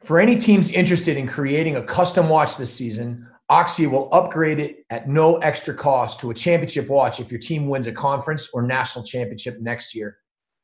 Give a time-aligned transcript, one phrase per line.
[0.00, 4.84] For any teams interested in creating a custom watch this season, Axia will upgrade it
[4.90, 8.62] at no extra cost to a championship watch if your team wins a conference or
[8.62, 10.18] national championship next year.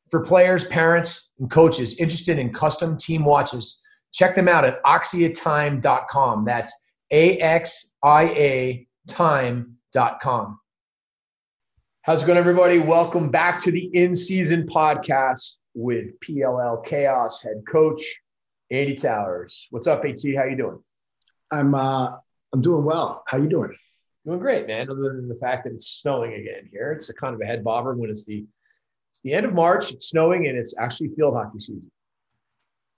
[0.08, 3.80] For players, parents, and coaches interested in custom team watches,
[4.12, 6.44] check them out at axiatime.com.
[6.44, 6.72] That's
[7.10, 10.60] A X I A time.com.
[12.02, 12.78] How's it going, everybody?
[12.78, 18.02] Welcome back to the in season podcast with PLL Chaos head coach
[18.74, 19.68] Andy Towers.
[19.70, 20.18] What's up, AT?
[20.36, 20.78] How you doing?
[21.52, 22.16] I'm uh,
[22.52, 23.22] I'm doing well.
[23.28, 23.74] How you doing?
[24.26, 24.90] Doing great, man.
[24.90, 27.62] Other than the fact that it's snowing again here, it's a kind of a head
[27.62, 28.44] bobber when it's the
[29.12, 29.92] it's the end of March.
[29.92, 31.90] It's snowing and it's actually field hockey season.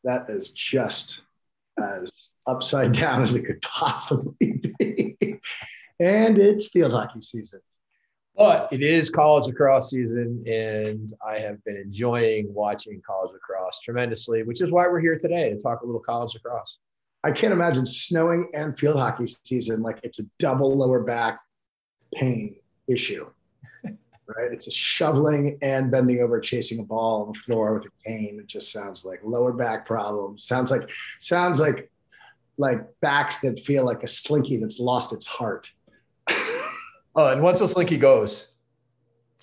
[0.04, 1.20] That is just
[1.78, 2.10] as
[2.46, 5.40] upside down as it could possibly be,
[6.00, 7.60] and it's field hockey season.
[8.36, 14.42] But it is college lacrosse season, and I have been enjoying watching college lacrosse tremendously,
[14.42, 16.78] which is why we're here today to talk a little college lacrosse.
[17.24, 21.40] I can't imagine snowing and field hockey season like it's a double lower back
[22.14, 22.56] pain
[22.88, 23.26] issue.
[23.84, 24.52] right?
[24.52, 28.38] It's a shoveling and bending over, chasing a ball on the floor with a cane.
[28.38, 30.44] It just sounds like lower back problems.
[30.44, 31.90] Sounds like sounds like
[32.58, 35.68] like backs that feel like a slinky that's lost its heart.
[37.16, 38.48] Oh, and once the slinky goes,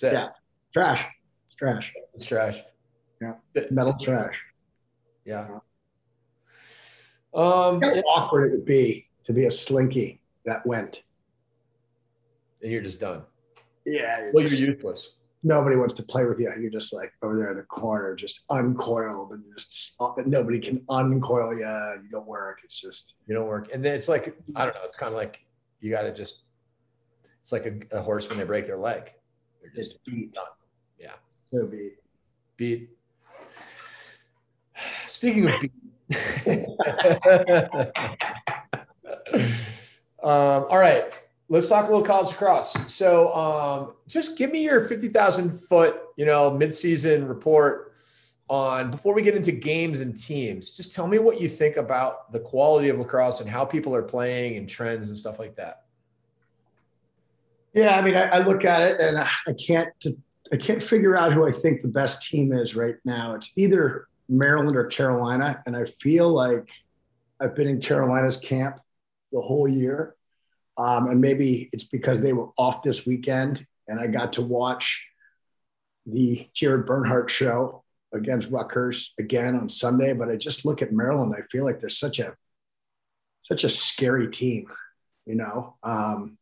[0.02, 0.30] yeah,
[0.72, 1.06] trash.
[1.46, 1.94] It's trash.
[2.14, 2.62] It's trash.
[3.20, 3.34] Yeah,
[3.72, 4.40] metal trash.
[5.26, 5.48] Yeah.
[7.34, 11.04] Um, How awkward it would be to be a slinky that went.
[12.62, 13.24] And you're just done.
[13.86, 14.20] Yeah.
[14.20, 15.12] You're well, just, you're useless.
[15.44, 16.54] Nobody wants to play with you.
[16.60, 21.54] You're just like over there in the corner, just uncoiled, and just nobody can uncoil
[21.54, 22.02] you.
[22.04, 22.60] You don't work.
[22.64, 24.82] It's just you don't work, and then it's like I don't know.
[24.86, 25.44] It's kind of like
[25.82, 26.44] you got to just
[27.44, 29.12] it's like a, a, horse when they break their leg.
[29.62, 30.32] they're It's beat.
[30.32, 30.46] Done.
[30.98, 31.12] Yeah.
[31.52, 31.96] So beat.
[32.56, 32.90] Beat.
[35.08, 35.74] Speaking of beat.
[40.24, 41.12] um, all right.
[41.50, 42.78] Let's talk a little college lacrosse.
[42.88, 47.94] So um, just give me your 50,000 foot, you know, midseason report
[48.50, 50.72] on before we get into games and teams.
[50.72, 54.02] Just tell me what you think about the quality of lacrosse and how people are
[54.02, 55.83] playing and trends and stuff like that.
[57.74, 59.90] Yeah, I mean, I, I look at it and I can't
[60.52, 63.34] I can't figure out who I think the best team is right now.
[63.34, 66.68] It's either Maryland or Carolina, and I feel like
[67.40, 68.80] I've been in Carolina's camp
[69.32, 70.16] the whole year,
[70.78, 75.06] um, and maybe it's because they were off this weekend, and I got to watch
[76.06, 80.14] the Jared Bernhardt show against Rutgers again on Sunday.
[80.14, 81.34] But I just look at Maryland.
[81.36, 82.36] I feel like they're such a
[83.42, 84.68] such a scary team,
[85.26, 85.76] you know.
[85.84, 86.38] Um,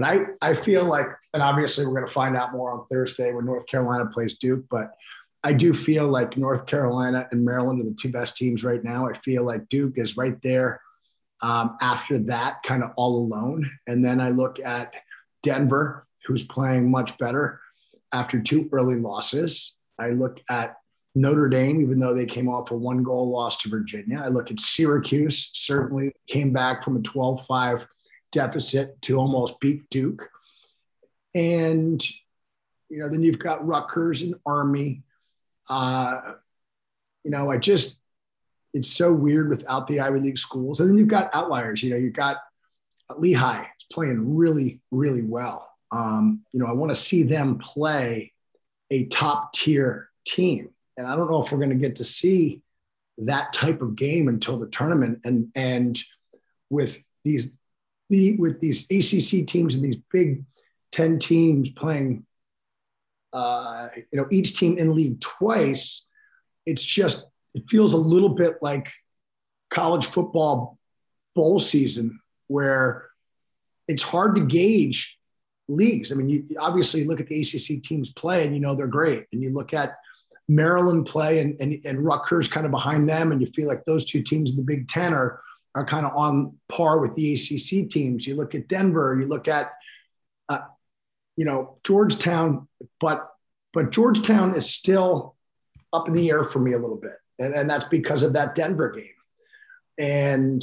[0.00, 3.34] but I, I feel like, and obviously we're going to find out more on Thursday
[3.34, 4.92] when North Carolina plays Duke, but
[5.44, 9.06] I do feel like North Carolina and Maryland are the two best teams right now.
[9.06, 10.80] I feel like Duke is right there
[11.42, 13.70] um, after that, kind of all alone.
[13.86, 14.94] And then I look at
[15.42, 17.60] Denver, who's playing much better
[18.12, 19.76] after two early losses.
[19.98, 20.76] I look at
[21.14, 24.22] Notre Dame, even though they came off a one goal loss to Virginia.
[24.24, 27.86] I look at Syracuse, certainly came back from a 12 5
[28.32, 30.28] deficit to almost beat Duke.
[31.34, 32.02] And,
[32.88, 35.02] you know, then you've got Rutgers and Army.
[35.68, 36.34] Uh,
[37.24, 37.98] you know, I just,
[38.72, 40.80] it's so weird without the Ivy League schools.
[40.80, 41.82] And then you've got outliers.
[41.82, 42.38] You know, you've got
[43.16, 45.68] Lehigh playing really, really well.
[45.92, 48.32] Um, you know, I want to see them play
[48.90, 50.70] a top tier team.
[50.96, 52.62] And I don't know if we're going to get to see
[53.18, 55.20] that type of game until the tournament.
[55.24, 55.98] And and
[56.68, 57.50] with these
[58.10, 60.44] the with these ACC teams and these big
[60.92, 62.26] ten teams playing,
[63.32, 66.04] uh, you know, each team in league twice,
[66.66, 68.90] it's just it feels a little bit like
[69.70, 70.78] college football
[71.34, 73.06] bowl season where
[73.88, 75.16] it's hard to gauge
[75.68, 76.12] leagues.
[76.12, 79.26] I mean, you obviously look at the ACC teams play and you know they're great,
[79.32, 79.96] and you look at
[80.48, 84.04] Maryland play and, and, and Rutgers kind of behind them, and you feel like those
[84.04, 85.40] two teams in the Big Ten are
[85.74, 88.26] are kind of on par with the ACC teams.
[88.26, 89.72] You look at Denver, you look at
[90.48, 90.60] uh,
[91.36, 92.68] you know Georgetown,
[93.00, 93.28] but
[93.72, 95.36] but Georgetown is still
[95.92, 98.54] up in the air for me a little bit, and, and that's because of that
[98.54, 99.06] Denver game,
[99.98, 100.62] and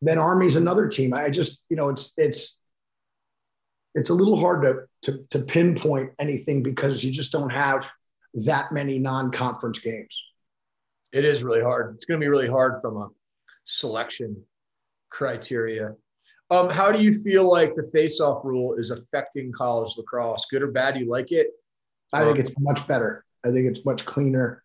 [0.00, 1.12] then Army's another team.
[1.12, 2.58] I just you know it's it's
[3.94, 7.90] it's a little hard to, to, to pinpoint anything because you just don't have
[8.34, 10.22] that many non-conference games.
[11.12, 11.96] It is really hard.
[11.96, 13.08] It's going to be really hard from a
[13.68, 14.42] selection
[15.10, 15.94] criteria.
[16.50, 20.46] Um, how do you feel like the face-off rule is affecting college lacrosse?
[20.50, 20.94] Good or bad?
[20.94, 21.48] Do you like it?
[22.12, 23.24] I think it's much better.
[23.44, 24.64] I think it's much cleaner.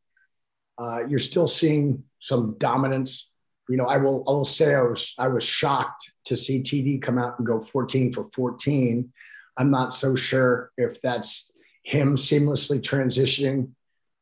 [0.78, 3.30] Uh, you're still seeing some dominance.
[3.70, 7.02] You know, I will I will say I was I was shocked to see TD
[7.02, 9.12] come out and go 14 for 14.
[9.58, 11.52] I'm not so sure if that's
[11.84, 13.72] him seamlessly transitioning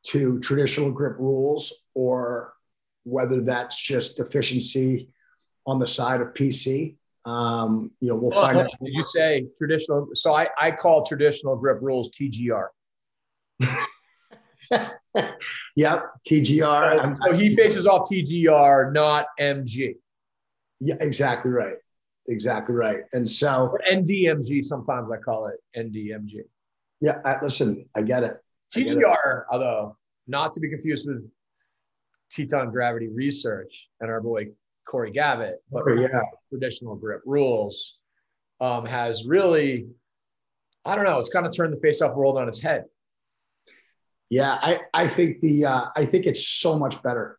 [0.08, 2.54] to traditional grip rules or
[3.04, 5.08] whether that's just deficiency
[5.66, 6.96] on the side of PC.
[7.24, 8.70] Um, you know, we'll find out.
[8.82, 10.08] Did you say traditional?
[10.14, 12.66] So I, I call traditional grip rules TGR.
[15.76, 17.16] yep, TGR.
[17.16, 19.94] So, so he faces off TGR, not MG.
[20.80, 21.76] Yeah, exactly right.
[22.28, 23.00] Exactly right.
[23.12, 26.42] And so or NDMG, sometimes I call it NDMG.
[27.00, 28.36] Yeah, I, listen, I get it.
[28.74, 29.96] TGR, although
[30.26, 31.28] not to be confused with
[32.32, 34.48] Teton Gravity Research and our boy
[34.86, 36.20] Corey Gavitt, but oh, yeah.
[36.48, 37.98] traditional grip rules
[38.60, 39.88] um, has really,
[40.84, 42.84] I don't know, it's kind of turned the face-off world on its head.
[44.30, 47.38] Yeah, I, I think the uh, I think it's so much better.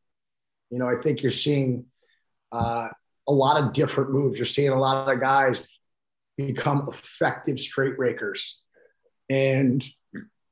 [0.70, 1.86] You know, I think you're seeing
[2.52, 2.90] uh,
[3.28, 4.38] a lot of different moves.
[4.38, 5.80] You're seeing a lot of guys
[6.38, 8.60] become effective straight rakers.
[9.30, 9.84] And,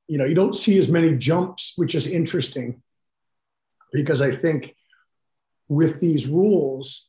[0.07, 2.81] you know, you don't see as many jumps, which is interesting
[3.91, 4.75] because I think
[5.67, 7.07] with these rules,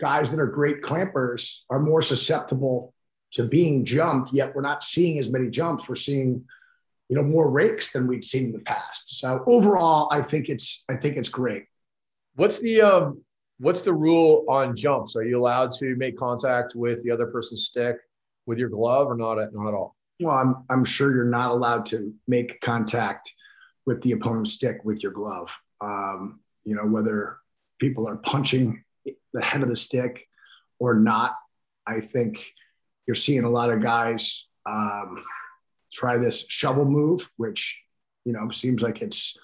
[0.00, 2.94] guys that are great clampers are more susceptible
[3.32, 5.88] to being jumped, yet we're not seeing as many jumps.
[5.88, 6.44] We're seeing,
[7.08, 9.18] you know, more rakes than we'd seen in the past.
[9.18, 11.64] So overall, I think it's I think it's great.
[12.34, 13.22] What's the um
[13.58, 15.14] what's the rule on jumps?
[15.16, 17.96] Are you allowed to make contact with the other person's stick
[18.46, 19.38] with your glove or not?
[19.38, 19.96] at Not at all.
[20.18, 23.32] Well, I'm I'm sure you're not allowed to make contact
[23.86, 25.54] with the opponent's stick with your glove.
[25.80, 27.38] Um, you know whether
[27.78, 28.84] people are punching
[29.32, 30.26] the head of the stick
[30.78, 31.36] or not.
[31.86, 32.46] I think
[33.06, 35.24] you're seeing a lot of guys um,
[35.92, 37.80] try this shovel move, which
[38.24, 39.36] you know seems like it's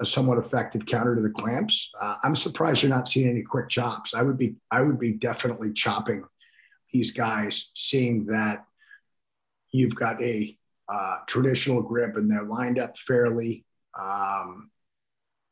[0.00, 1.90] a somewhat effective counter to the clamps.
[2.00, 4.14] Uh, I'm surprised you're not seeing any quick chops.
[4.14, 6.24] I would be I would be definitely chopping
[6.90, 8.64] these guys, seeing that
[9.70, 10.56] you've got a
[10.88, 13.64] uh, traditional grip and they're lined up fairly.
[14.00, 14.70] Um,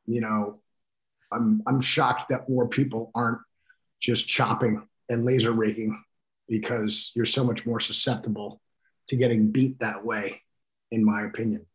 [0.07, 0.61] you know,
[1.31, 3.39] I'm I'm shocked that more people aren't
[4.01, 6.03] just chopping and laser raking
[6.49, 8.61] because you're so much more susceptible
[9.09, 10.43] to getting beat that way,
[10.91, 11.67] in my opinion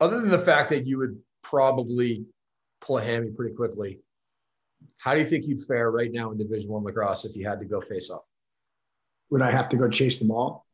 [0.00, 2.24] other than the fact that you would probably
[2.80, 4.00] pull a hammy pretty quickly,
[4.96, 7.60] how do you think you'd fare right now in Division One lacrosse if you had
[7.60, 8.24] to go face off?
[9.28, 10.66] Would I have to go chase the ball?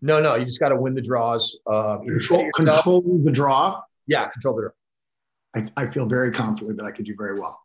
[0.00, 0.36] No, no.
[0.36, 1.58] You just got to win the draws.
[1.66, 3.82] Uh, control, control the draw.
[4.08, 4.70] Yeah, control the draw.
[5.76, 7.60] I, I feel very confident that I could do very well.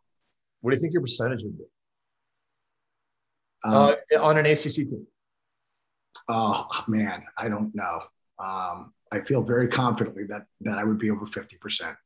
[0.60, 1.64] What do you think your percentage would be
[3.64, 5.06] um, uh, on an ACC team?
[6.28, 8.02] Oh man, I don't know.
[8.38, 11.96] Um, I feel very confidently that that I would be over 50%.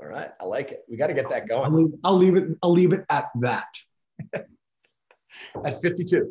[0.00, 0.30] All right.
[0.40, 0.84] I like it.
[0.88, 1.64] We got to get that going.
[1.64, 3.66] I'll leave, I'll leave it, I'll leave it at that.
[5.64, 6.30] at 52.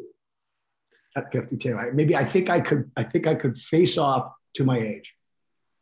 [1.15, 1.77] At 52.
[1.77, 5.13] I, maybe I think I could, I think I could face off to my age.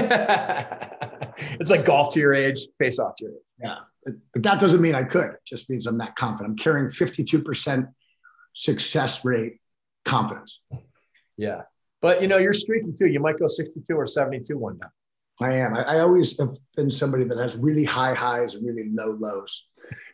[1.60, 3.40] it's like golf to your age, face off to your age.
[3.62, 3.76] Yeah.
[4.04, 5.30] But that doesn't mean I could.
[5.30, 6.50] It just means I'm that confident.
[6.50, 7.88] I'm carrying 52%
[8.52, 9.60] success rate
[10.04, 10.60] confidence.
[11.36, 11.62] Yeah.
[12.00, 13.06] But you know, you're streaky too.
[13.06, 14.90] You might go 62 or 72 one time.
[15.40, 15.74] I am.
[15.74, 19.66] I, I, always have been somebody that has really high highs and really low lows.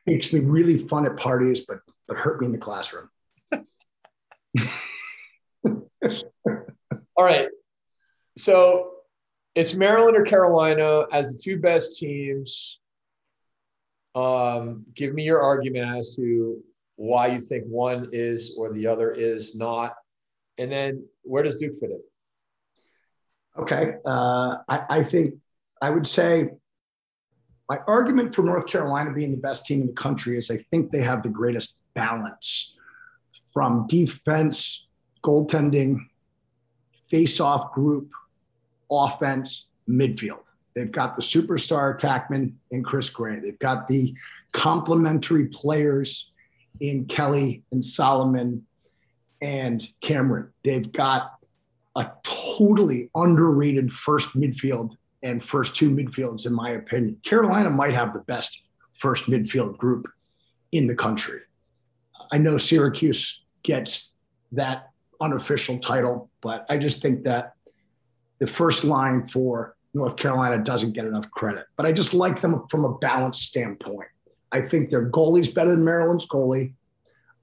[0.07, 3.11] Makes me really fun at parties, but but hurt me in the classroom.
[7.17, 7.49] All right.
[8.39, 8.98] So
[9.59, 12.79] it's Maryland or Carolina as the two best teams.
[14.15, 16.63] Um, give me your argument as to
[16.95, 19.95] why you think one is or the other is not.
[20.59, 22.01] And then where does Duke fit in?
[23.61, 23.95] Okay.
[24.07, 25.35] Uh, I, I think
[25.83, 26.51] I would say
[27.69, 30.93] my argument for North Carolina being the best team in the country is I think
[30.93, 32.77] they have the greatest balance
[33.53, 34.87] from defense,
[35.25, 35.99] goaltending,
[37.11, 38.09] face-off group,
[38.91, 40.43] offense, midfield.
[40.75, 43.41] They've got the superstar attackman in Chris Gray.
[43.41, 44.15] They've got the
[44.53, 46.31] complementary players
[46.81, 48.65] in Kelly and Solomon
[49.41, 50.51] and Cameron.
[50.63, 51.33] They've got
[51.97, 57.19] a totally underrated first midfield and first two midfields, in my opinion.
[57.25, 60.07] Carolina might have the best first midfield group
[60.73, 61.41] in the country.
[62.31, 64.13] I know Syracuse gets
[64.53, 64.91] that
[65.21, 67.55] unofficial title, but I just think that
[68.41, 71.67] the first line for North Carolina doesn't get enough credit.
[71.77, 74.09] But I just like them from a balance standpoint.
[74.53, 76.75] I think their goalie's better than Maryland's goalie.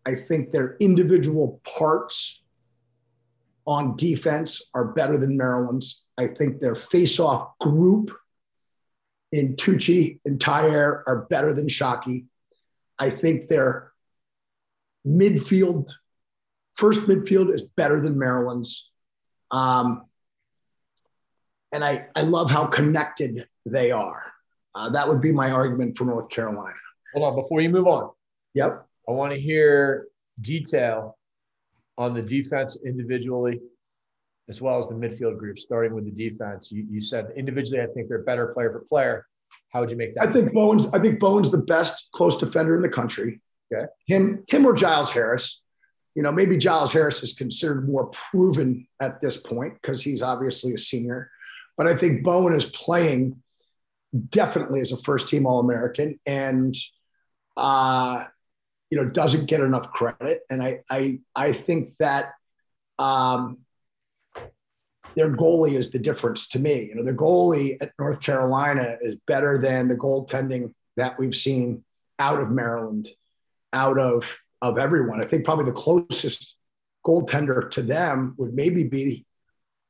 [0.05, 2.43] I think their individual parts
[3.65, 6.03] on defense are better than Maryland's.
[6.17, 8.11] I think their face-off group
[9.31, 12.25] in Tucci and Tyre are better than Shockey.
[12.97, 13.91] I think their
[15.05, 15.91] midfield,
[16.75, 18.89] first midfield is better than Maryland's.
[19.51, 20.05] Um,
[21.75, 24.31] and I, I love how connected they are.
[24.73, 26.75] Uh, that would be my argument for North Carolina.
[27.13, 28.11] Hold on, before you move on.
[28.53, 28.85] Yep.
[29.07, 30.07] I want to hear
[30.39, 31.17] detail
[31.97, 33.59] on the defense individually,
[34.47, 36.71] as well as the midfield group, starting with the defense.
[36.71, 39.27] You, you said individually, I think they're better player for player.
[39.73, 40.29] How would you make that?
[40.29, 40.87] I think Bowen's.
[40.87, 43.41] I think Bowen's the best close defender in the country.
[43.71, 43.85] Okay.
[44.07, 45.61] Him, him or Giles Harris.
[46.15, 50.73] You know, maybe Giles Harris is considered more proven at this point because he's obviously
[50.73, 51.29] a senior.
[51.77, 53.41] But I think Bowen is playing
[54.29, 56.73] definitely as a first team All American and,
[57.57, 58.23] uh,
[58.89, 60.41] you know, doesn't get enough credit.
[60.49, 62.31] And I, I, I think that
[62.97, 63.59] um,
[65.15, 66.85] their goalie is the difference to me.
[66.85, 71.83] You know, the goalie at North Carolina is better than the goaltending that we've seen
[72.19, 73.09] out of Maryland,
[73.73, 75.21] out of of everyone.
[75.21, 76.55] I think probably the closest
[77.05, 79.25] goaltender to them would maybe be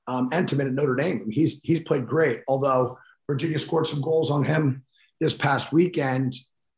[0.08, 1.30] um, Entenmann at Notre Dame.
[1.30, 2.98] He's he's played great, although
[3.28, 4.84] Virginia scored some goals on him
[5.20, 6.36] this past weekend.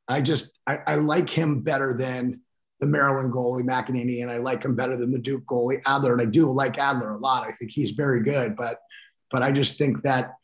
[0.07, 2.41] I just I, I like him better than
[2.79, 6.13] the Maryland goalie McNaney, and I like him better than the Duke goalie Adler.
[6.13, 7.43] And I do like Adler a lot.
[7.43, 8.79] I think he's very good, but
[9.31, 10.36] but I just think that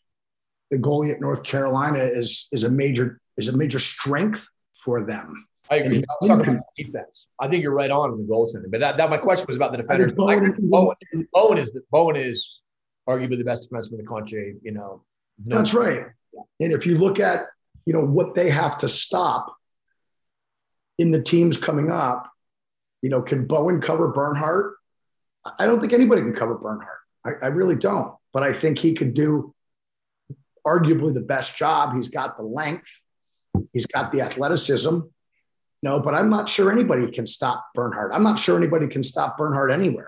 [0.72, 5.48] the goalie at North Carolina is is a major is a major strength for them.
[5.72, 6.00] I agree.
[6.00, 7.28] I was talking about defense.
[7.40, 9.72] I think you're right on in the goaltending, but that, that my question was about
[9.72, 10.12] the defenders.
[10.12, 10.96] Bowen, Bowen,
[11.32, 12.60] Bowen, is the, Bowen is
[13.08, 14.56] arguably the best defenseman in the country.
[14.62, 15.04] You know,
[15.46, 16.06] no that's right.
[16.60, 17.48] And if you look at
[17.86, 19.56] you know what they have to stop
[20.98, 22.30] in the teams coming up,
[23.02, 24.76] you know, can Bowen cover Bernhardt?
[25.60, 27.00] I don't think anybody can cover Bernhardt.
[27.26, 28.16] I, I really don't.
[28.32, 29.54] But I think he could do
[30.66, 31.96] arguably the best job.
[31.96, 33.04] He's got the length,
[33.74, 35.00] he's got the athleticism.
[35.82, 38.14] No, but I'm not sure anybody can stop Bernhardt.
[38.14, 40.08] I'm not sure anybody can stop Bernhardt anywhere.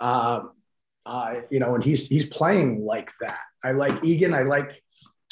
[0.00, 0.44] Uh,
[1.08, 3.40] uh, you know, and he's he's playing like that.
[3.64, 4.34] I like Egan.
[4.34, 4.82] I like.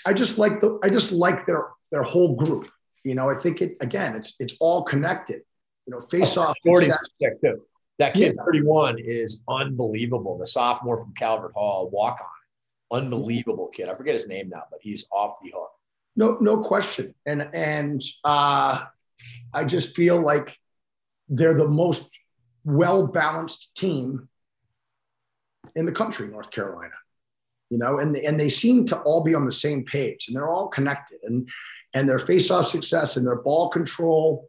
[0.07, 0.79] I just like the.
[0.83, 2.71] I just like their their whole group.
[3.05, 4.17] You know, I think it again.
[4.17, 5.43] It's it's all connected.
[5.87, 6.57] You know, face off.
[6.65, 7.61] Forty too.
[7.99, 8.45] That kid, yeah.
[8.45, 10.37] 31, is unbelievable.
[10.37, 13.89] The sophomore from Calvert Hall, walk on, unbelievable kid.
[13.89, 15.71] I forget his name now, but he's off the hook.
[16.15, 17.15] No, no question.
[17.27, 18.85] And and uh,
[19.53, 20.59] I just feel like
[21.29, 22.11] they're the most
[22.65, 24.29] well balanced team
[25.75, 26.95] in the country, North Carolina.
[27.71, 30.49] You know, and and they seem to all be on the same page, and they're
[30.49, 31.49] all connected, and
[31.95, 34.49] and their face-off success and their ball control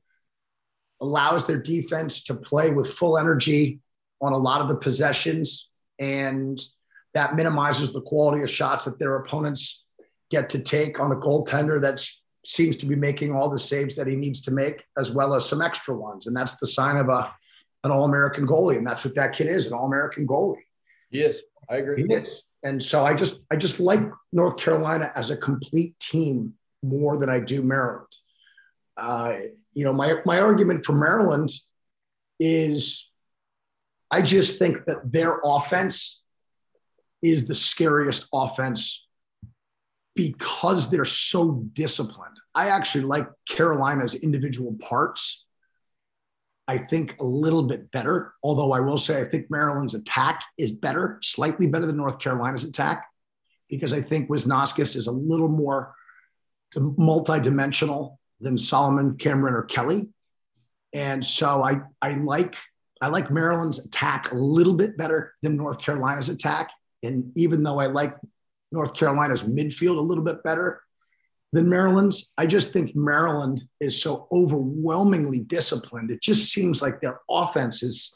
[1.02, 3.80] allows their defense to play with full energy
[4.22, 6.60] on a lot of the possessions, and
[7.14, 9.86] that minimizes the quality of shots that their opponents
[10.30, 12.06] get to take on a goaltender that
[12.46, 15.48] seems to be making all the saves that he needs to make, as well as
[15.48, 17.34] some extra ones, and that's the sign of a
[17.84, 20.67] an All-American goalie, and that's what that kid is, an All-American goalie.
[21.10, 22.04] Yes, I agree.
[22.04, 22.44] He is.
[22.64, 27.30] And so I just I just like North Carolina as a complete team more than
[27.30, 28.08] I do Maryland.
[28.96, 29.36] Uh,
[29.74, 31.52] you know, my my argument for Maryland
[32.40, 33.10] is
[34.12, 36.22] I just think that their offense
[37.22, 39.08] is the scariest offense
[40.16, 42.38] because they're so disciplined.
[42.56, 45.46] I actually like Carolina's individual parts.
[46.68, 50.72] I think a little bit better, although I will say I think Maryland's attack is
[50.72, 53.08] better, slightly better than North Carolina's attack,
[53.70, 55.94] because I think Wisnauskas is a little more
[56.76, 60.10] multidimensional than Solomon, Cameron, or Kelly.
[60.94, 62.56] And so I, I like
[63.02, 66.72] I like Maryland's attack a little bit better than North Carolina's attack.
[67.04, 68.16] And even though I like
[68.72, 70.82] North Carolina's midfield a little bit better
[71.54, 76.12] than Maryland's, I just think Maryland is so overwhelmingly disciplined.
[76.12, 78.16] It just seems like their offense is,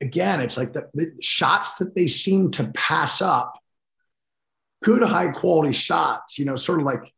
[0.00, 3.54] again, it's like the, the shots that they seem to pass up,
[4.82, 7.12] good high quality shots, you know, sort of like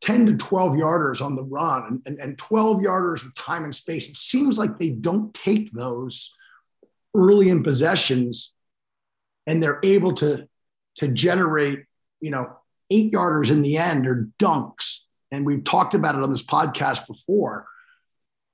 [0.00, 3.74] 10 to 12 yarders on the run and, and, and 12 yarders with time and
[3.74, 4.08] space.
[4.08, 6.34] It seems like they don't take those
[7.14, 8.54] early in possessions
[9.46, 10.48] and they're able to,
[10.96, 11.84] to generate,
[12.20, 12.56] you know,
[12.92, 14.98] eight yarders in the end are dunks.
[15.30, 17.66] And we've talked about it on this podcast before.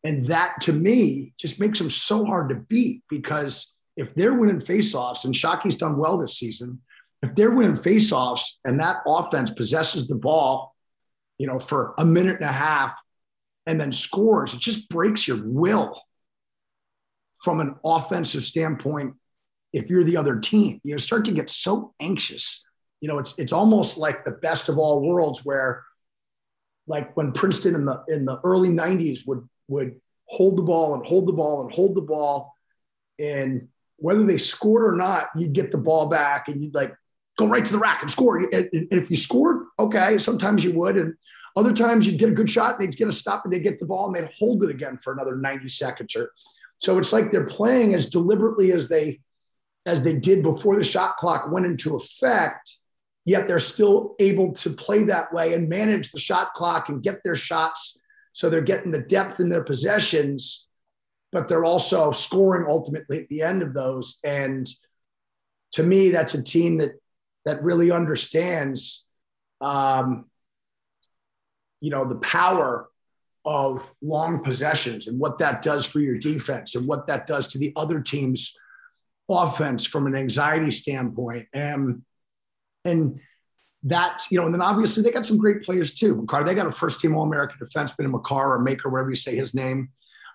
[0.04, 4.60] And that to me just makes them so hard to beat because if they're winning
[4.60, 6.80] faceoffs, and Shockey's done well this season,
[7.20, 10.76] if they're winning faceoffs and that offense possesses the ball
[11.38, 13.00] you know, for a minute and a half
[13.66, 16.00] and then scores, it just breaks your will
[17.42, 19.14] from an offensive standpoint.
[19.72, 22.66] If you're the other team, you know, start to get so anxious.
[23.00, 25.84] You know, it's it's almost like the best of all worlds, where
[26.86, 31.06] like when Princeton in the in the early '90s would would hold the ball and
[31.06, 32.54] hold the ball and hold the ball,
[33.18, 36.94] and whether they scored or not, you'd get the ball back and you'd like
[37.36, 38.38] go right to the rack and score.
[38.38, 40.96] And, if you scored, okay, sometimes you would.
[40.96, 41.14] And
[41.56, 43.80] other times you'd get a good shot, and they'd get a stop and they'd get
[43.80, 46.32] the ball and they'd hold it again for another 90 seconds or
[46.78, 49.20] so it's like they're playing as deliberately as they
[49.86, 52.76] as they did before the shot clock went into effect,
[53.24, 57.22] yet they're still able to play that way and manage the shot clock and get
[57.24, 57.98] their shots.
[58.32, 60.66] So they're getting the depth in their possessions,
[61.32, 64.18] but they're also scoring ultimately at the end of those.
[64.24, 64.68] And
[65.72, 66.92] to me, that's a team that
[67.44, 69.04] that really understands,
[69.60, 70.26] um,
[71.80, 72.88] you know, the power
[73.44, 77.58] of long possessions and what that does for your defense and what that does to
[77.58, 78.54] the other team's
[79.30, 81.46] offense from an anxiety standpoint.
[81.54, 82.02] And
[82.88, 83.20] and
[83.84, 86.16] that, you know, and then obviously they got some great players too.
[86.16, 89.16] Makar, they got a first team All American defenseman in Makar or Maker, wherever you
[89.16, 89.90] say his name.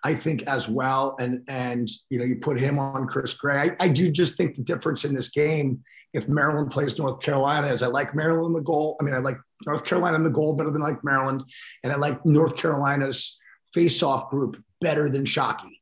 [0.05, 1.15] I think as well.
[1.19, 3.57] And and you know, you put him on Chris Gray.
[3.57, 5.81] I, I do just think the difference in this game,
[6.13, 8.97] if Maryland plays North Carolina, is I like Maryland the goal.
[8.99, 11.43] I mean, I like North Carolina in the goal better than like Maryland,
[11.83, 13.39] and I like North Carolina's
[13.73, 15.79] face-off group better than Shockey.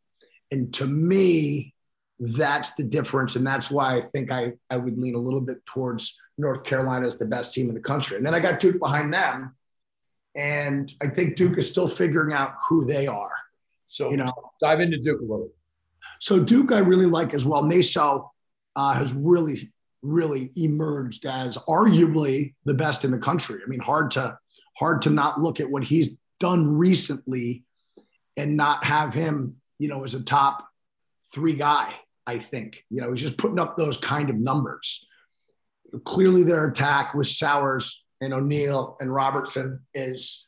[0.52, 1.74] And to me,
[2.22, 3.36] that's the difference.
[3.36, 7.08] And that's why I think I, I would lean a little bit towards North Carolina
[7.08, 8.16] as the best team in the country.
[8.16, 9.56] And then I got Duke behind them.
[10.36, 13.32] And I think Duke is still figuring out who they are.
[13.88, 14.32] So you know,
[14.62, 15.48] dive into Duke a little.
[15.48, 15.56] Bit.
[16.20, 17.64] So Duke, I really like as well.
[17.64, 18.32] Naso
[18.76, 19.72] uh, has really,
[20.04, 23.60] really emerged as arguably the best in the country.
[23.66, 24.38] I mean, hard to
[24.78, 27.64] hard to not look at what he's done recently
[28.38, 30.68] and not have him, you know, as a top
[31.34, 31.94] three guy.
[32.28, 35.06] I think you know he's just putting up those kind of numbers.
[36.06, 40.48] Clearly, their attack with Sowers and O'Neill and Robertson is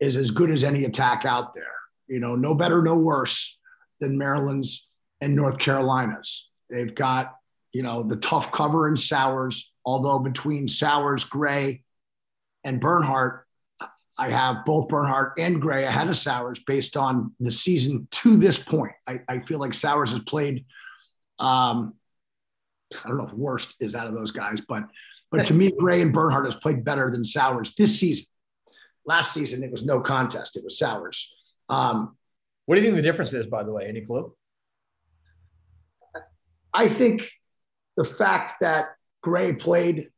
[0.00, 1.74] is as good as any attack out there
[2.06, 3.58] you know, no better, no worse
[4.00, 4.86] than Maryland's
[5.20, 6.50] and North Carolina's.
[6.70, 7.34] They've got,
[7.72, 11.82] you know, the tough cover in Sowers, although between Sowers, Gray,
[12.62, 13.46] and Bernhardt,
[14.18, 18.58] I have both Bernhardt and Gray ahead of Sowers based on the season to this
[18.58, 18.92] point.
[19.08, 20.64] I, I feel like Sowers has played,
[21.38, 21.94] um,
[23.04, 24.84] I don't know if worst is out of those guys, but
[25.30, 28.26] but to me, Gray and Bernhardt has played better than Sowers this season.
[29.04, 30.56] Last season, it was no contest.
[30.56, 31.34] It was Sowers.
[31.68, 32.16] Um,
[32.66, 33.86] what do you think the difference is, by the way?
[33.88, 34.32] Any clue?
[36.72, 37.28] I think
[37.96, 40.08] the fact that Gray played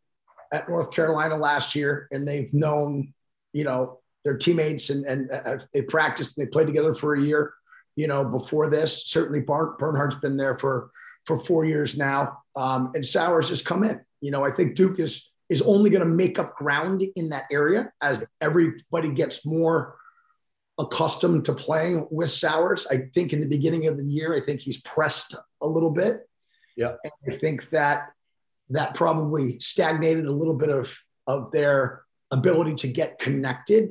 [0.53, 3.13] at North Carolina last year and they've known,
[3.53, 7.21] you know, their teammates and, and uh, they practiced and they played together for a
[7.21, 7.55] year,
[7.95, 9.07] you know, before this.
[9.07, 10.91] Certainly Bernhardt's been there for,
[11.27, 12.39] for four years now.
[12.55, 14.01] Um, and Sowers has come in.
[14.21, 17.45] You know, I think Duke is is only going to make up ground in that
[17.53, 19.97] area as everybody gets more
[20.79, 22.87] accustomed to playing with Sowers.
[22.91, 26.29] I think in the beginning of the year, I think he's pressed a little bit.
[26.77, 26.95] Yeah.
[27.03, 28.09] And I think that
[28.71, 30.95] that probably stagnated a little bit of,
[31.27, 33.91] of their ability to get connected.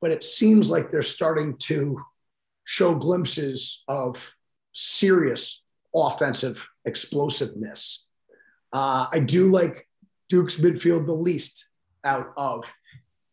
[0.00, 2.00] But it seems like they're starting to
[2.64, 4.32] show glimpses of
[4.72, 5.62] serious
[5.94, 8.06] offensive explosiveness.
[8.72, 9.88] Uh, I do like
[10.28, 11.66] Duke's midfield the least
[12.04, 12.64] out of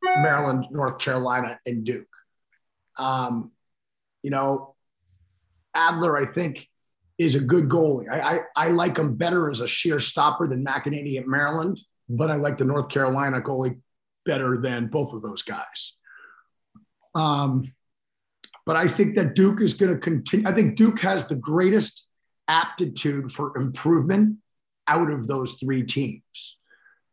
[0.03, 2.07] Maryland, North Carolina, and Duke.
[2.97, 3.51] Um,
[4.21, 4.75] you know,
[5.73, 6.67] Adler, I think,
[7.17, 8.09] is a good goalie.
[8.09, 12.31] I, I, I like him better as a sheer stopper than McNaney at Maryland, but
[12.31, 13.79] I like the North Carolina goalie
[14.25, 15.93] better than both of those guys.
[17.15, 17.71] Um,
[18.65, 20.47] but I think that Duke is going to continue.
[20.47, 22.07] I think Duke has the greatest
[22.49, 24.37] aptitude for improvement
[24.87, 26.57] out of those three teams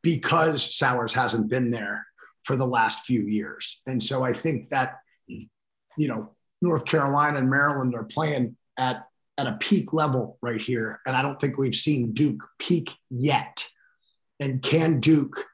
[0.02, 2.06] because Sowers hasn't been there
[2.44, 3.80] for the last few years.
[3.86, 4.94] And so I think that,
[5.28, 11.00] you know, North Carolina and Maryland are playing at, at a peak level right here.
[11.06, 13.66] And I don't think we've seen Duke peak yet.
[14.40, 15.44] And can Duke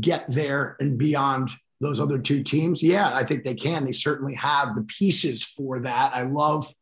[0.00, 2.82] get there and beyond those other two teams?
[2.82, 3.84] Yeah, I think they can.
[3.84, 6.14] They certainly have the pieces for that.
[6.14, 6.72] I love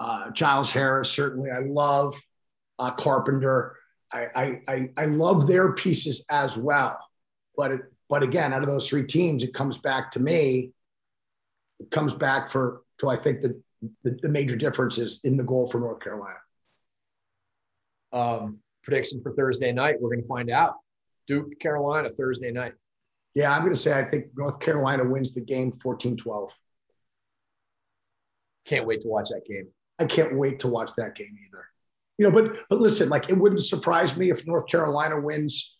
[0.00, 1.50] uh, Giles Harris, certainly.
[1.50, 2.18] I love
[2.78, 3.76] uh, Carpenter.
[4.10, 6.98] I, I, I love their pieces as well.
[7.54, 10.72] But it, but again, out of those three teams, it comes back to me.
[11.78, 13.60] It comes back for to I think the
[14.02, 16.38] the, the major difference is in the goal for North Carolina.
[18.12, 19.96] Um, prediction for Thursday night.
[20.00, 20.76] We're going to find out.
[21.26, 22.72] Duke, Carolina, Thursday night.
[23.34, 26.50] Yeah, I'm going to say I think North Carolina wins the game 14 12.
[28.66, 29.68] Can't wait to watch that game.
[30.00, 31.64] I can't wait to watch that game either.
[32.18, 35.76] You know, but but listen, like it wouldn't surprise me if North Carolina wins,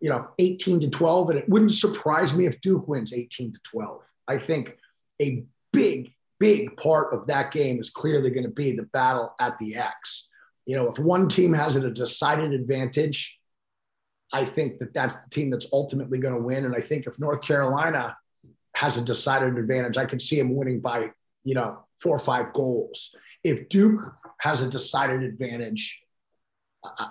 [0.00, 3.60] you know, 18 to 12, and it wouldn't surprise me if Duke wins 18 to
[3.70, 4.02] 12.
[4.28, 4.76] I think
[5.20, 9.58] a big, big part of that game is clearly going to be the battle at
[9.58, 10.28] the X.
[10.66, 13.38] You know, if one team has a decided advantage,
[14.32, 16.64] I think that that's the team that's ultimately going to win.
[16.64, 18.16] And I think if North Carolina
[18.76, 21.10] has a decided advantage, I could see him winning by,
[21.44, 23.14] you know, four or five goals.
[23.44, 24.00] If Duke
[24.40, 26.00] has a decided advantage,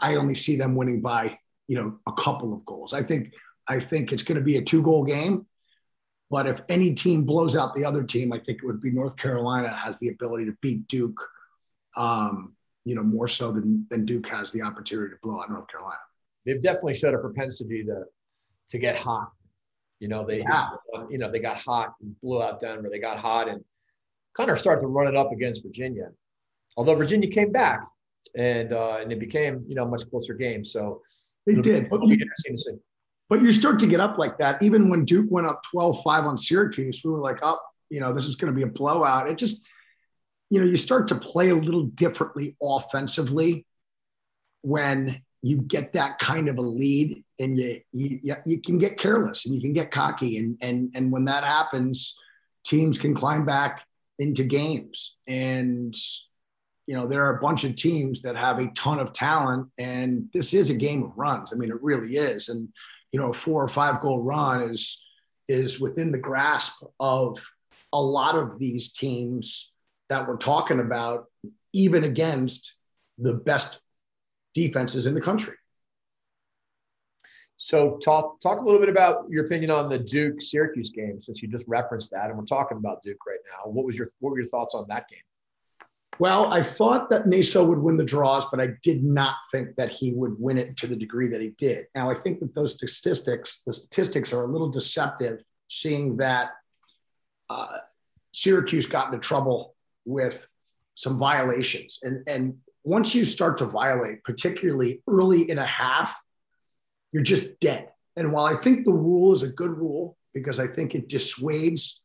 [0.02, 1.38] I only see them winning by,
[1.68, 2.94] you know, a couple of goals.
[2.94, 3.34] I think
[3.68, 5.46] I think it's going to be a two goal game.
[6.32, 9.18] But if any team blows out the other team, I think it would be North
[9.18, 11.20] Carolina has the ability to beat Duke,
[11.98, 15.68] um, you know, more so than, than Duke has the opportunity to blow out North
[15.68, 15.98] Carolina
[16.46, 18.04] they've definitely showed a propensity to
[18.70, 19.32] to get hot.
[20.00, 20.70] You know, they yeah.
[21.10, 22.90] you know they got hot and blew out Denver.
[22.90, 23.64] They got hot and
[24.36, 26.10] kind of started to run it up against Virginia.
[26.80, 27.86] Although Virginia came back
[28.38, 30.64] and uh, and it became you know a much closer game.
[30.64, 31.02] So
[31.46, 31.90] they did.
[31.90, 32.18] But you,
[33.28, 34.64] but you start to get up like that.
[34.64, 38.26] Even when Duke went up 12-5 on Syracuse, we were like, oh, you know, this
[38.26, 39.30] is going to be a blowout.
[39.30, 39.68] It just,
[40.50, 43.66] you know, you start to play a little differently offensively
[44.62, 49.46] when you get that kind of a lead and you, you, you can get careless
[49.46, 50.38] and you can get cocky.
[50.38, 52.16] And, and, and when that happens,
[52.64, 53.86] teams can climb back
[54.18, 55.16] into games.
[55.28, 55.96] And,
[56.90, 60.28] you know, there are a bunch of teams that have a ton of talent and
[60.34, 61.54] this is a game of runs.
[61.54, 62.50] I mean, it really is.
[62.50, 62.68] And,
[63.12, 65.00] you know, a four or five goal run is,
[65.48, 67.40] is within the grasp of
[67.94, 69.72] a lot of these teams
[70.10, 71.26] that we're talking about,
[71.74, 72.76] even against
[73.20, 73.82] the best
[74.56, 75.54] defenses in the country.
[77.58, 81.44] So talk talk a little bit about your opinion on the Duke Syracuse game, since
[81.44, 83.70] you just referenced that, and we're talking about Duke right now.
[83.70, 85.20] What was your what were your thoughts on that game?
[86.20, 89.94] Well, I thought that Naso would win the draws, but I did not think that
[89.94, 91.88] he would win it to the degree that he did.
[91.96, 96.52] Now, I think that those statistics, the statistics are a little deceptive, seeing that
[97.50, 97.78] uh,
[98.34, 100.46] Syracuse got into trouble with
[100.96, 106.20] some violations, and and once you start to violate, particularly early in a half,
[107.14, 107.90] you're just dead.
[108.18, 112.02] And while I think the rule is a good rule because I think it dissuades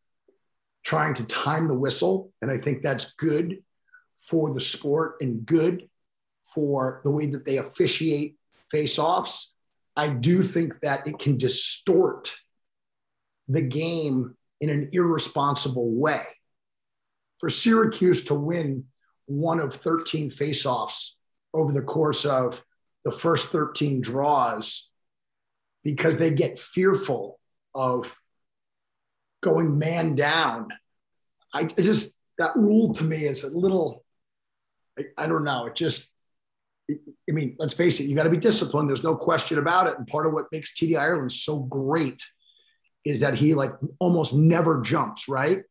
[0.84, 3.58] trying to time the whistle, and I think that's good
[4.28, 5.88] for the sport and good
[6.44, 8.36] for the way that they officiate
[8.70, 9.52] face-offs,
[9.96, 12.34] I do think that it can distort
[13.48, 16.22] the game in an irresponsible way.
[17.38, 18.84] For Syracuse to win
[19.26, 21.16] one of 13 face-offs
[21.52, 22.62] over the course of
[23.04, 24.88] the first 13 draws
[25.82, 27.38] because they get fearful
[27.74, 28.06] of
[29.42, 30.68] going man down.
[31.52, 34.03] I just, that rule to me is a little,
[34.98, 35.66] I, I don't know.
[35.66, 36.08] It just,
[36.90, 36.96] I
[37.28, 38.88] mean, let's face it, you got to be disciplined.
[38.88, 39.98] There's no question about it.
[39.98, 42.22] And part of what makes TD Ireland so great
[43.04, 45.62] is that he like almost never jumps, right?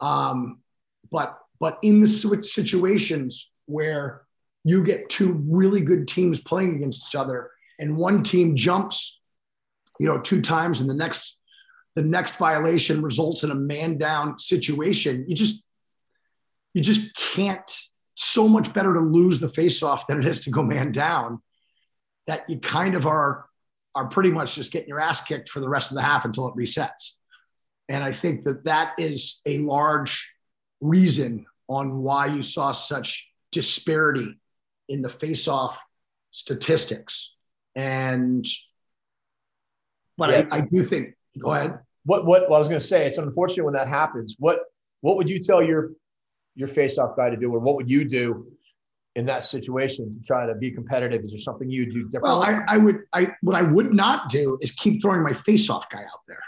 [0.00, 0.60] Um,
[1.10, 4.22] but but in the situations where
[4.64, 9.20] you get two really good teams playing against each other, and one team jumps,
[9.98, 11.38] you know, two times, and the next
[11.96, 15.64] the next violation results in a man down situation, you just
[16.74, 17.70] you just can't.
[18.20, 21.40] So much better to lose the faceoff than it is to go man down.
[22.26, 23.46] That you kind of are
[23.94, 26.48] are pretty much just getting your ass kicked for the rest of the half until
[26.48, 27.12] it resets.
[27.88, 30.32] And I think that that is a large
[30.80, 34.36] reason on why you saw such disparity
[34.88, 35.80] in the face-off
[36.32, 37.34] statistics.
[37.76, 38.44] And,
[40.16, 40.44] but yeah.
[40.50, 41.78] I, I, do think, go ahead.
[42.04, 44.34] What, what, well, I was going to say, it's unfortunate when that happens.
[44.38, 44.60] What,
[45.02, 45.92] what would you tell your,
[46.58, 48.48] your face-off guy to do, or what would you do
[49.14, 51.22] in that situation to try to be competitive?
[51.22, 52.40] Is there something you do differently?
[52.40, 55.88] Well, I, I would, I, what I would not do is keep throwing my face-off
[55.88, 56.42] guy out there,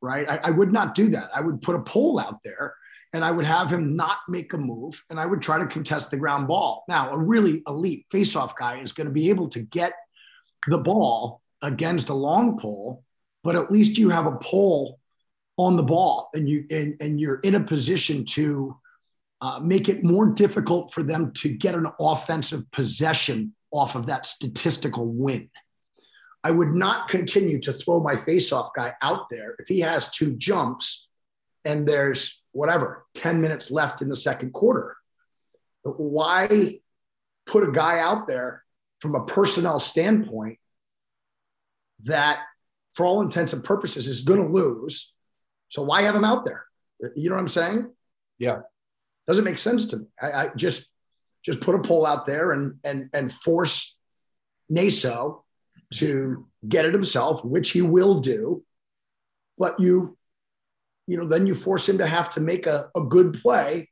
[0.00, 0.28] right?
[0.30, 1.30] I, I would not do that.
[1.34, 2.74] I would put a pole out there
[3.12, 6.12] and I would have him not make a move and I would try to contest
[6.12, 6.84] the ground ball.
[6.88, 9.92] Now, a really elite face-off guy is going to be able to get
[10.68, 13.02] the ball against a long pole,
[13.42, 15.00] but at least you have a pole
[15.58, 18.76] on the ball and you and, and you're in a position to
[19.40, 24.26] uh, make it more difficult for them to get an offensive possession off of that
[24.26, 25.48] statistical win.
[26.42, 30.36] I would not continue to throw my faceoff guy out there if he has two
[30.36, 31.06] jumps
[31.64, 34.96] and there's whatever 10 minutes left in the second quarter.
[35.82, 36.78] Why
[37.46, 38.64] put a guy out there
[39.00, 40.58] from a personnel standpoint
[42.04, 42.40] that,
[42.94, 45.12] for all intents and purposes, is going to lose?
[45.68, 46.64] So why have him out there?
[47.16, 47.92] You know what I'm saying?
[48.38, 48.60] Yeah,
[49.26, 50.06] doesn't make sense to me.
[50.20, 50.88] I, I just
[51.44, 53.96] just put a poll out there and and and force
[54.68, 55.44] Naso
[55.94, 58.62] to get it himself, which he will do.
[59.58, 60.16] But you
[61.06, 63.90] you know, then you force him to have to make a, a good play.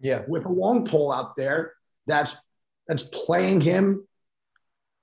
[0.00, 0.22] Yeah.
[0.26, 1.72] With a long pole out there
[2.06, 2.36] that's
[2.88, 4.06] that's playing him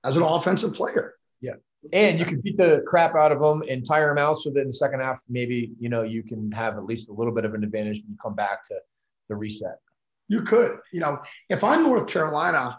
[0.04, 1.14] as an offensive player.
[1.40, 1.54] Yeah.
[1.92, 4.60] And you can beat the crap out of them and tire him out so that
[4.60, 7.44] in the second half, maybe, you know, you can have at least a little bit
[7.44, 8.74] of an advantage when you come back to
[9.28, 9.78] the reset.
[10.28, 10.78] You could.
[10.92, 12.78] You know, if I'm North Carolina,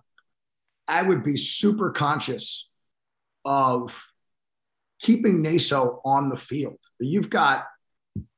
[0.87, 2.67] I would be super conscious
[3.43, 4.03] of
[5.01, 6.79] keeping Naso on the field.
[6.99, 7.65] You've got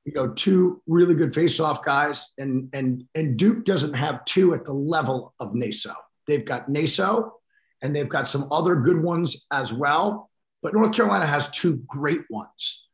[0.08, 4.64] you know, two really good face-off guys, and and and Duke doesn't have two at
[4.64, 5.94] the level of Naso.
[6.28, 7.34] They've got Naso,
[7.82, 10.30] and they've got some other good ones as well.
[10.64, 12.86] But North Carolina has two great ones.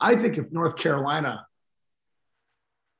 [0.00, 1.46] I think if North Carolina,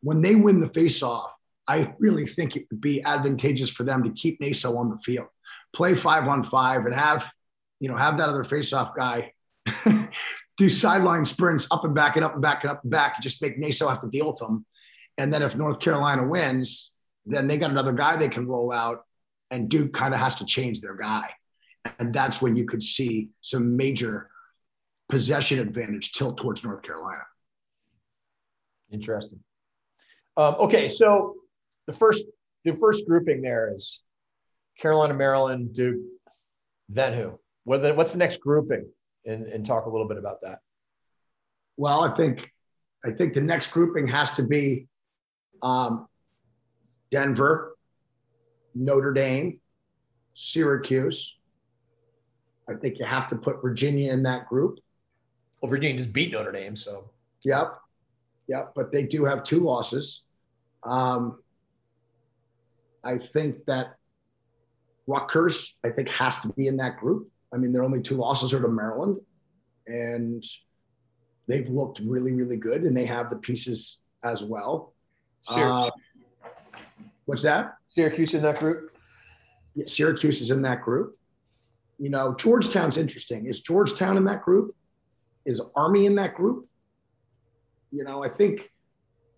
[0.02, 1.32] when they win the face-off,
[1.68, 5.28] I really think it would be advantageous for them to keep Naso on the field,
[5.72, 7.30] play five on five, and have
[7.80, 9.32] you know have that other face-off guy
[10.56, 13.20] do sideline sprints up and back and up and back and up and back.
[13.20, 14.64] just make Naso have to deal with them.
[15.18, 16.92] And then if North Carolina wins,
[17.24, 19.02] then they got another guy they can roll out,
[19.50, 21.32] and Duke kind of has to change their guy.
[21.98, 24.30] And that's when you could see some major
[25.08, 27.22] possession advantage tilt towards North Carolina.
[28.90, 29.40] Interesting.
[30.36, 31.36] Um, okay, so
[31.86, 32.24] the first
[32.64, 34.02] the first grouping there is
[34.78, 36.02] Carolina, Maryland, Duke,
[36.88, 37.38] then who?
[37.64, 38.86] What the, what's the next grouping?
[39.26, 40.60] and, and talk a little bit about that.
[41.76, 42.50] Well, I think
[43.04, 44.86] I think the next grouping has to be
[45.62, 46.06] um,
[47.10, 47.76] Denver,
[48.74, 49.60] Notre Dame,
[50.32, 51.36] Syracuse.
[52.68, 54.78] I think you have to put Virginia in that group.
[55.60, 57.10] Well, Virginia just beat Notre Dame, so.
[57.44, 57.78] Yep,
[58.48, 58.72] yep.
[58.74, 60.22] But they do have two losses.
[60.82, 61.38] Um,
[63.06, 63.94] I think that
[65.06, 67.30] Rutgers, I think, has to be in that group.
[67.54, 69.18] I mean, their only two losses are to Maryland,
[69.86, 70.44] and
[71.46, 74.94] they've looked really, really good, and they have the pieces as well.
[75.48, 75.88] Uh,
[77.26, 77.74] what's that?
[77.90, 78.90] Syracuse in that group.
[79.76, 81.16] Yeah, Syracuse is in that group.
[81.98, 83.46] You know, Georgetown's interesting.
[83.46, 84.74] Is Georgetown in that group?
[85.44, 86.68] Is Army in that group?
[87.92, 88.72] You know, I think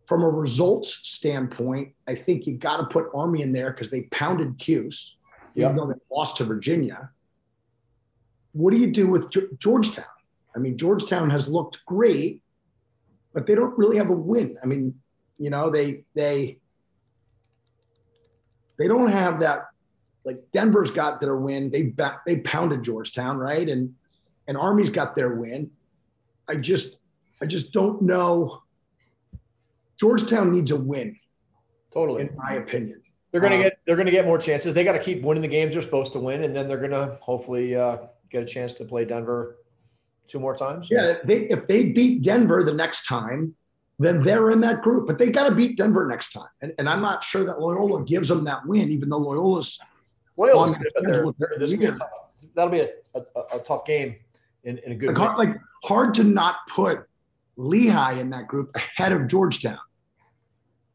[0.09, 4.03] from a results standpoint, I think you got to put Army in there because they
[4.05, 5.17] pounded Cuse,
[5.55, 5.77] even yep.
[5.77, 7.11] though they lost to Virginia
[8.53, 10.05] what do you do with Georgetown?
[10.55, 12.43] I mean, Georgetown has looked great,
[13.33, 14.59] but they don't really have a win.
[14.63, 14.99] I mean,
[15.39, 16.59] you know, they they
[18.79, 19.67] they don't have that.
[20.25, 21.71] Like Denver's got their win.
[21.71, 21.95] They
[22.27, 23.69] they pounded Georgetown, right?
[23.69, 23.95] And
[24.49, 25.71] and Army's got their win.
[26.49, 26.97] I just
[27.41, 28.63] I just don't know.
[29.99, 31.17] Georgetown needs a win.
[31.93, 33.03] Totally, in my opinion.
[33.33, 34.75] They're gonna um, get they're gonna get more chances.
[34.75, 37.19] They got to keep winning the games they're supposed to win, and then they're gonna
[37.21, 37.99] hopefully uh,
[38.31, 39.59] get a chance to play Denver
[40.29, 40.89] two more times?
[40.91, 43.55] Yeah, they, if they beat Denver the next time,
[43.99, 45.07] then they're in that group.
[45.07, 46.49] But they got to beat Denver next time.
[46.61, 49.79] And, and I'm not sure that Loyola gives them that win, even though Loyola's.
[50.37, 51.03] Loyola's good, but
[51.39, 52.11] they're, they're, be tough,
[52.55, 54.15] that'll be a, a, a, tough game
[54.63, 57.09] in, in a good like, hard, like hard to not put
[57.57, 59.79] Lehigh in that group ahead of Georgetown.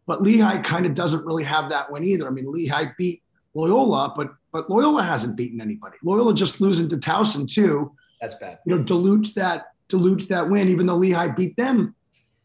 [0.06, 2.28] But Lehigh kind of doesn't really have that win either.
[2.28, 5.98] I mean, Lehigh beat Loyola, but but Loyola hasn't beaten anybody.
[6.04, 7.94] Loyola just losing to Towson too.
[8.22, 8.60] That's bad.
[8.66, 11.96] You know, dilutes that dilutes that win, even though Lehigh beat them,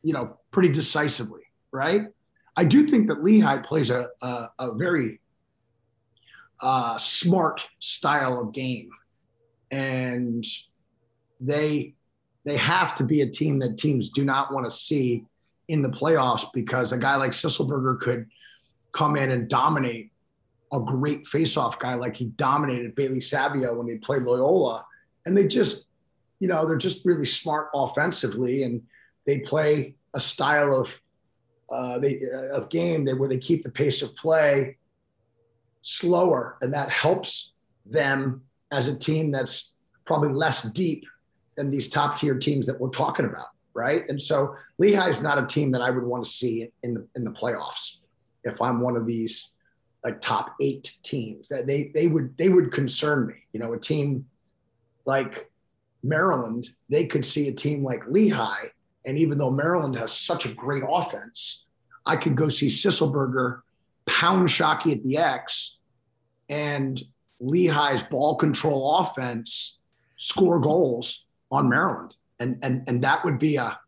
[0.03, 2.09] you know, pretty decisively, right?
[2.57, 5.21] I do think that Lehigh plays a, a, a very
[6.61, 8.91] uh, smart style of game,
[9.71, 10.45] and
[11.41, 11.95] they
[12.45, 15.25] they have to be a team that teams do not want to see
[15.69, 18.27] in the playoffs because a guy like Sisselberger could
[18.93, 20.11] come in and dominate
[20.73, 24.85] a great faceoff guy like he dominated Bailey Savio when they played Loyola.
[25.25, 25.85] And they just,
[26.41, 28.83] you know, they're just really smart offensively and
[29.27, 31.01] they play a style of
[31.71, 34.77] uh, they, uh, of game where they keep the pace of play
[35.83, 37.53] slower, and that helps
[37.87, 39.73] them as a team that's
[40.05, 41.05] probably less deep
[41.57, 43.49] than these top tier teams that we're talking about,
[43.79, 44.03] right?
[44.09, 47.07] And so Lehigh is not a team that I would want to see in the
[47.15, 47.99] in the playoffs
[48.43, 49.53] if I'm one of these
[50.05, 53.35] like top eight teams that they they would they would concern me.
[53.53, 54.27] You know, a team
[55.05, 55.51] like
[56.03, 58.67] Maryland, they could see a team like Lehigh,
[59.07, 61.65] and even though Maryland has such a great offense,
[62.05, 63.61] I could go see Sisselberger
[64.07, 65.79] pound Shockey at the X,
[66.49, 67.01] and
[67.41, 69.79] Lehigh's ball control offense
[70.17, 73.79] score goals on Maryland, and and and that would be a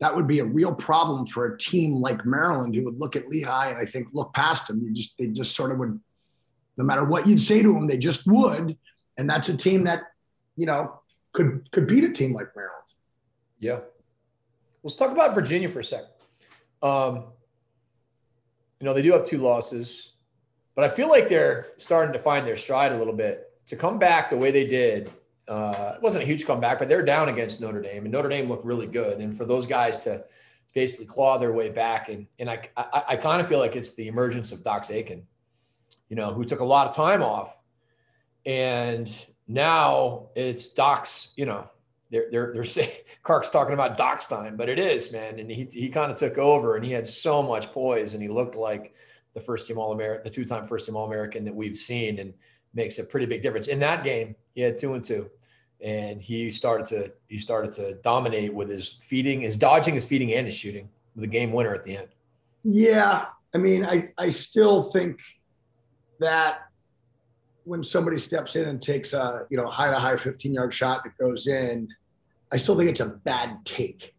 [0.00, 3.28] that would be a real problem for a team like Maryland who would look at
[3.28, 4.82] Lehigh and I think look past them.
[4.82, 5.98] You just they just sort of would,
[6.76, 8.76] no matter what you'd say to them, they just would.
[9.16, 10.02] And that's a team that,
[10.56, 11.00] you know,
[11.32, 12.82] could could beat a team like Maryland.
[13.60, 13.80] Yeah.
[14.82, 16.08] Let's talk about Virginia for a second.
[16.82, 17.28] Um,
[18.80, 20.12] you know, they do have two losses,
[20.74, 23.50] but I feel like they're starting to find their stride a little bit.
[23.68, 25.10] To come back the way they did
[25.48, 28.48] uh, it wasn't a huge comeback, but they're down against Notre Dame, and Notre Dame
[28.48, 29.18] looked really good.
[29.18, 30.24] And for those guys to
[30.74, 33.92] basically claw their way back, and and I I, I kind of feel like it's
[33.92, 35.26] the emergence of Dox Aitken,
[36.08, 37.60] you know, who took a lot of time off,
[38.46, 41.68] and now it's Doc's, you know.
[42.10, 42.92] They're, they're, they're saying
[43.24, 45.40] Clark's talking about Doc's time, but it is, man.
[45.40, 48.28] And he, he kind of took over and he had so much poise and he
[48.28, 48.94] looked like
[49.32, 52.20] the first team All American, the two time first team All American that we've seen.
[52.20, 52.32] And
[52.74, 53.68] makes a pretty big difference.
[53.68, 55.30] In that game, he had two and two,
[55.80, 60.32] and he started to he started to dominate with his feeding, his dodging, his feeding,
[60.34, 62.08] and his shooting with a game winner at the end.
[62.64, 65.20] Yeah, I mean, I I still think
[66.20, 66.60] that
[67.64, 71.04] when somebody steps in and takes a you know high to high 15 yard shot
[71.04, 71.88] that goes in,
[72.52, 74.14] I still think it's a bad take.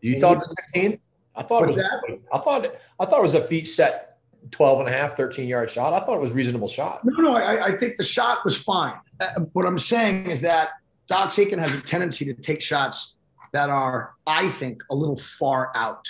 [0.00, 0.98] You and thought it was 15?
[1.34, 1.76] I thought it was.
[1.76, 2.18] That?
[2.32, 2.66] I thought
[2.98, 4.15] I thought it was a feet set
[4.50, 5.92] 12 and a half, 13 yard shot.
[5.92, 7.04] I thought it was reasonable shot.
[7.04, 8.94] No, no, I, I think the shot was fine.
[9.20, 10.70] Uh, what I'm saying is that
[11.06, 13.16] Dox Aitken has a tendency to take shots
[13.52, 16.06] that are, I think, a little far out.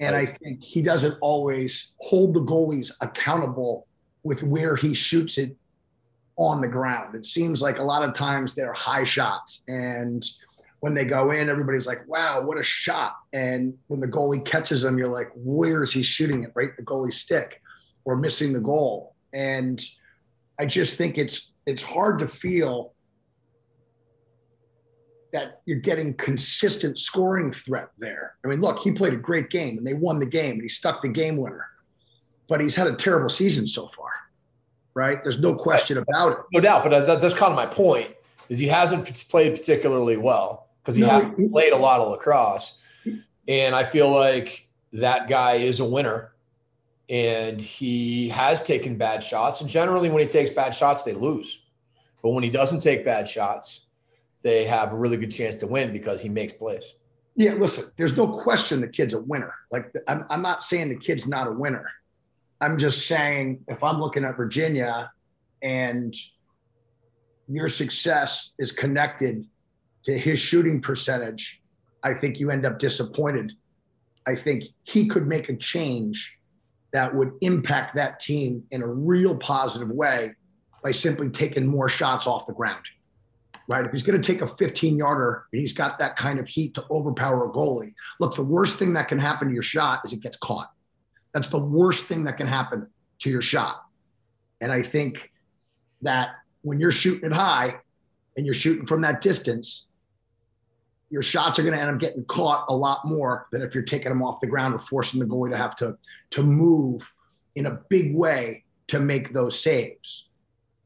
[0.00, 3.86] And I think he doesn't always hold the goalies accountable
[4.24, 5.56] with where he shoots it
[6.36, 7.14] on the ground.
[7.14, 9.62] It seems like a lot of times they're high shots.
[9.68, 10.24] And
[10.82, 13.14] when they go in, everybody's like, wow, what a shot.
[13.32, 16.50] And when the goalie catches them, you're like, where is he shooting it?
[16.56, 16.70] Right?
[16.76, 17.62] The goalie stick
[18.04, 19.14] or missing the goal.
[19.32, 19.80] And
[20.58, 22.94] I just think it's it's hard to feel
[25.32, 28.34] that you're getting consistent scoring threat there.
[28.44, 30.68] I mean, look, he played a great game and they won the game and he
[30.68, 31.64] stuck the game winner.
[32.48, 34.10] But he's had a terrible season so far.
[34.94, 35.22] Right?
[35.22, 36.38] There's no question about it.
[36.52, 38.16] No doubt, but that's kind of my point.
[38.48, 42.78] Is he hasn't played particularly well because he no, hasn't played a lot of lacrosse.
[43.48, 46.32] And I feel like that guy is a winner
[47.08, 49.60] and he has taken bad shots.
[49.60, 51.62] And generally, when he takes bad shots, they lose.
[52.22, 53.86] But when he doesn't take bad shots,
[54.42, 56.94] they have a really good chance to win because he makes plays.
[57.34, 59.54] Yeah, listen, there's no question the kid's a winner.
[59.70, 61.86] Like, I'm, I'm not saying the kid's not a winner.
[62.60, 65.10] I'm just saying if I'm looking at Virginia
[65.62, 66.14] and
[67.48, 69.46] your success is connected
[70.04, 71.60] to his shooting percentage,
[72.02, 73.52] I think you end up disappointed.
[74.26, 76.38] I think he could make a change
[76.92, 80.32] that would impact that team in a real positive way
[80.82, 82.84] by simply taking more shots off the ground.
[83.68, 83.86] Right?
[83.86, 86.74] If he's going to take a 15 yarder and he's got that kind of heat
[86.74, 90.12] to overpower a goalie, look, the worst thing that can happen to your shot is
[90.12, 90.70] it gets caught.
[91.32, 92.88] That's the worst thing that can happen
[93.20, 93.82] to your shot.
[94.60, 95.30] And I think
[96.02, 96.30] that
[96.62, 97.78] when you're shooting it high
[98.36, 99.86] and you're shooting from that distance,
[101.12, 103.84] your shots are going to end up getting caught a lot more than if you're
[103.84, 105.96] taking them off the ground or forcing the goalie to have to
[106.30, 107.14] to move
[107.54, 110.30] in a big way to make those saves.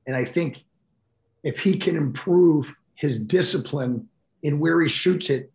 [0.04, 0.64] And I think
[1.44, 4.08] if he can improve his discipline
[4.42, 5.52] in where he shoots it,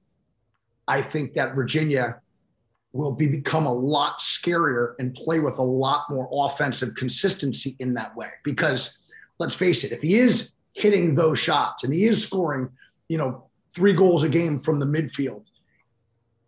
[0.88, 2.22] I think that Virginia
[2.94, 7.94] will be become a lot scarier and play with a lot more offensive consistency in
[7.96, 8.30] that way.
[8.46, 8.98] Because
[9.38, 12.70] let's face it, if he is hitting those shots and he is scoring,
[13.10, 15.50] you know, three goals a game from the midfield.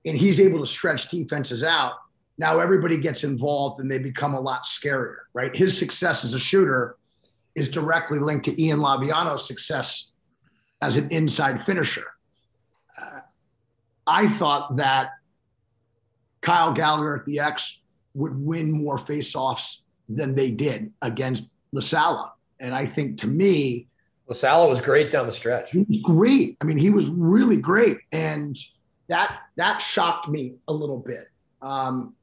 [0.06, 1.94] and he's able to stretch defenses out.
[2.38, 5.56] Now everybody gets involved and they become a lot scarier, right?
[5.56, 6.98] His success as a shooter
[7.56, 10.12] is directly linked to Ian Laviano's success
[10.82, 12.08] as an inside finisher.
[13.00, 13.20] Uh,
[14.06, 15.12] I thought that
[16.42, 17.82] Kyle Gallagher at the X
[18.14, 19.78] would win more faceoffs
[20.10, 22.32] than they did against LaSalla.
[22.60, 23.88] And I think to me,
[24.30, 25.72] LaSalla was great down the stretch.
[25.72, 26.58] He was great.
[26.62, 27.98] I mean, he was really great.
[28.12, 28.58] And
[29.08, 31.30] that that shocked me a little bit.
[31.62, 32.16] Um,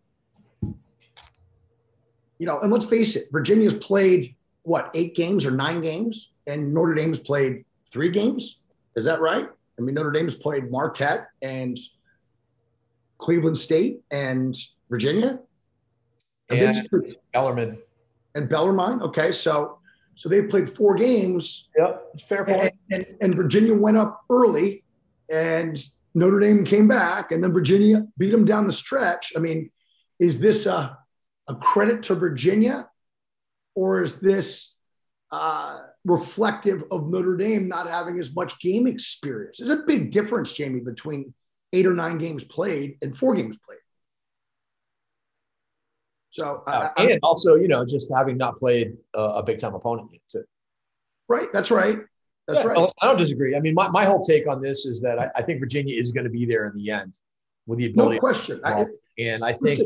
[2.38, 6.72] you know, and let's face it, Virginia's played what eight games or nine games, and
[6.72, 8.58] Notre Dame's played three games.
[8.96, 9.48] Is that right?
[9.78, 11.78] I mean, Notre Dame's played Marquette and
[13.18, 14.56] Cleveland State and
[14.88, 15.38] Virginia,
[16.48, 17.78] and, and Bellarmine
[18.34, 19.02] and Bellarmine.
[19.02, 19.79] Okay, so
[20.20, 21.70] so they've played four games.
[21.78, 22.74] Yep, fair point.
[22.90, 24.84] And, and, and, Virginia went up early,
[25.30, 25.82] and
[26.14, 29.32] Notre Dame came back, and then Virginia beat them down the stretch.
[29.34, 29.70] I mean,
[30.18, 30.98] is this a,
[31.48, 32.90] a credit to Virginia,
[33.74, 34.74] or is this
[35.32, 39.56] uh, reflective of Notre Dame not having as much game experience?
[39.56, 41.32] There's a big difference, Jamie, between
[41.72, 43.78] eight or nine games played and four games played.
[46.30, 49.74] So, uh, I, and also, you know, just having not played a, a big time
[49.74, 50.44] opponent yet, too.
[51.28, 51.48] Right.
[51.52, 51.98] That's right.
[52.46, 52.92] That's yeah, right.
[53.02, 53.56] I don't disagree.
[53.56, 56.12] I mean, my, my whole take on this is that I, I think Virginia is
[56.12, 57.18] going to be there in the end
[57.66, 58.16] with the ability.
[58.16, 58.60] No question.
[58.64, 58.86] I,
[59.18, 59.80] and I think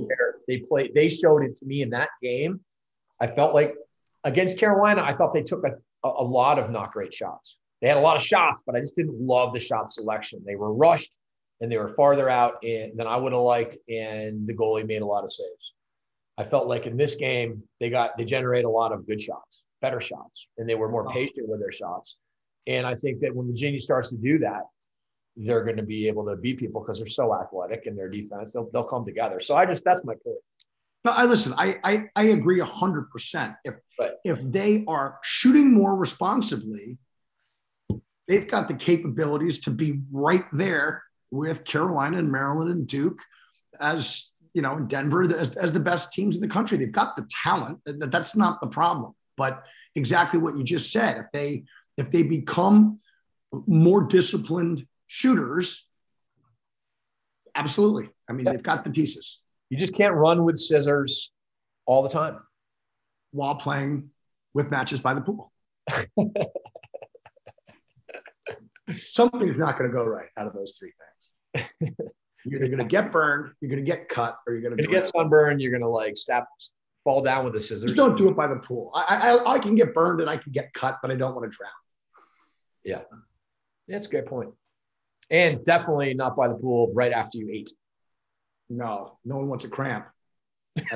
[0.47, 0.95] they played.
[0.95, 2.61] They showed it to me in that game.
[3.21, 3.75] I felt like
[4.25, 5.73] against Carolina, I thought they took a,
[6.05, 7.59] a lot of not great shots.
[7.83, 10.43] They had a lot of shots, but I just didn't love the shot selection.
[10.47, 11.13] They were rushed
[11.61, 15.03] and they were farther out in, than I would have liked, and the goalie made
[15.03, 15.75] a lot of saves.
[16.37, 19.63] I felt like in this game they got they generate a lot of good shots,
[19.81, 22.17] better shots, and they were more patient with their shots.
[22.67, 24.63] And I think that when Virginia starts to do that,
[25.37, 28.53] they're going to be able to beat people because they're so athletic in their defense.
[28.53, 29.41] They'll, they'll come together.
[29.41, 30.39] So I just, that's my point.
[31.05, 33.55] No, I listen, I, I, I agree a hundred percent.
[33.65, 34.13] If, right.
[34.25, 36.97] if they are shooting more responsibly,
[38.27, 43.21] they've got the capabilities to be right there with Carolina and Maryland and Duke
[43.79, 46.79] as, you know, Denver as, as the best teams in the country.
[46.79, 47.81] They've got the talent.
[47.85, 49.15] That's not the problem.
[49.37, 49.65] But
[49.97, 51.65] exactly what you just said, if they,
[51.97, 53.01] if they become
[53.67, 55.87] more disciplined shooters,
[57.55, 58.11] absolutely.
[58.29, 59.41] I mean, they've got the pieces.
[59.71, 61.33] You just can't run with scissors
[61.85, 62.39] all the time
[63.33, 64.11] while playing
[64.55, 65.53] with matches by the pool.
[69.11, 70.93] Something's not going to go right out of those three
[71.55, 71.91] things.
[72.45, 74.87] You're either going to get burned, you're going to get cut, or you're going to
[74.87, 75.61] get sunburned.
[75.61, 76.47] You're going to like stop,
[77.03, 77.85] fall down with the scissors.
[77.85, 78.91] Just don't do it by the pool.
[78.95, 81.51] I, I, I can get burned and I can get cut, but I don't want
[81.51, 81.71] to drown.
[82.85, 83.03] Yeah.
[83.89, 84.51] That's a great point.
[85.31, 87.73] And definitely not by the pool right after you eat.
[88.69, 90.07] No, no one wants a cramp.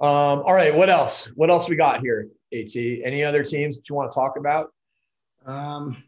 [0.00, 1.28] Um, all right, what else?
[1.34, 2.76] What else we got here, At?
[2.76, 4.72] Any other teams that you want to talk about?
[5.44, 6.04] Um,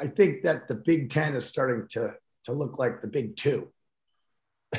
[0.00, 3.68] I think that the Big Ten is starting to to look like the Big Two.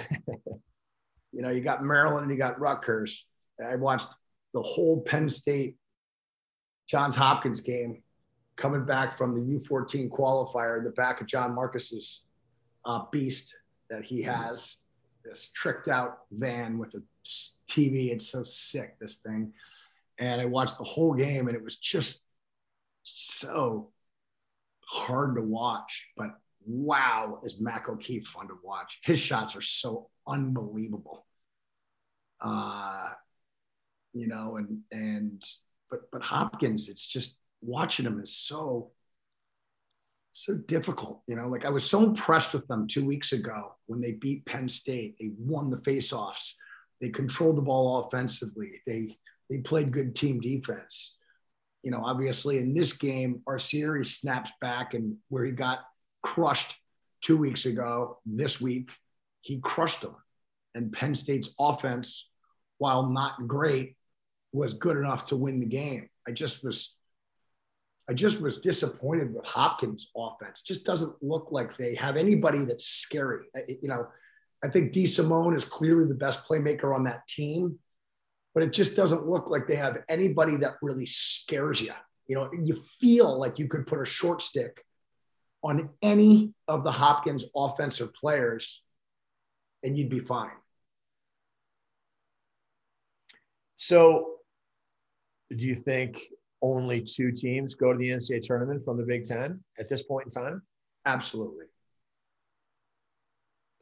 [1.32, 3.26] you know, you got Maryland you got Rutgers.
[3.63, 4.07] I watched
[4.53, 5.78] the whole Penn State
[6.88, 8.03] Johns Hopkins game
[8.55, 12.24] coming back from the U14 qualifier in the back of John Marcus's
[12.86, 13.55] uh, beast
[13.89, 14.78] that he has,
[15.24, 17.03] this tricked out van with a
[17.69, 18.11] TV.
[18.11, 19.53] It's so sick, this thing.
[20.19, 22.24] And I watched the whole game and it was just
[23.03, 23.89] so
[24.92, 26.10] hard to watch.
[26.18, 26.32] But
[26.66, 29.00] wow, is Mac O'Keefe fun to watch.
[29.04, 31.26] His shots are so unbelievable.
[32.39, 33.10] Uh,
[34.14, 35.42] you know, and and
[35.89, 38.92] but but Hopkins, it's just watching him is so
[40.34, 41.22] so difficult.
[41.28, 44.46] You know, like I was so impressed with them two weeks ago when they beat
[44.46, 45.18] Penn State.
[45.20, 46.54] They won the faceoffs.
[47.00, 48.82] They controlled the ball offensively.
[48.86, 49.18] They
[49.50, 51.18] they played good team defense.
[51.84, 55.80] You know, obviously in this game, Arceri snaps back and where he got
[56.22, 56.78] crushed
[57.22, 58.92] two weeks ago, this week,
[59.42, 60.16] he crushed them.
[60.76, 62.30] And Penn State's offense,
[62.78, 63.96] while not great,
[64.54, 66.10] was good enough to win the game.
[66.28, 66.96] I just was
[68.10, 70.64] I just was disappointed with Hopkins' offense.
[70.64, 73.46] Just doesn't look like they have anybody that's scary.
[73.68, 74.08] You know,
[74.64, 77.80] I think DeSimone is clearly the best playmaker on that team,
[78.54, 81.93] but it just doesn't look like they have anybody that really scares you.
[82.28, 84.84] You know, you feel like you could put a short stick
[85.64, 88.82] on any of the Hopkins offensive players
[89.84, 90.52] and you'd be fine.
[93.78, 94.36] So
[95.56, 96.22] do you think
[96.62, 100.28] only two teams go to the NCAA tournament from the Big Ten at this point
[100.28, 100.62] in time?
[101.06, 101.66] Absolutely.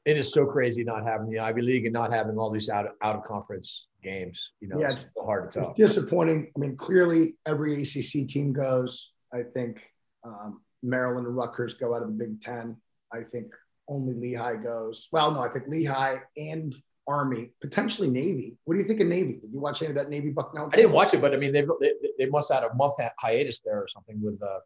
[0.06, 2.86] It is so crazy not having the Ivy League and not having all these out
[2.86, 4.54] of, out of conference games.
[4.62, 5.74] You know, Yeah, it's so hard to tell.
[5.78, 6.52] It's disappointing.
[6.56, 9.12] I mean, clearly every ACC team goes.
[9.34, 9.82] I think
[10.24, 12.78] um, Maryland and Rutgers go out of the Big Ten.
[13.14, 13.48] I think
[13.88, 15.08] only Lehigh goes.
[15.12, 16.76] Well, no, I think Lehigh and
[17.08, 18.58] Army, potentially Navy.
[18.66, 19.40] What do you think of Navy?
[19.42, 20.70] Did you watch any of that Navy Bucknell?
[20.72, 22.94] I didn't watch it, but I mean, they they, they must have had a month
[23.00, 24.60] hi- hiatus there or something with uh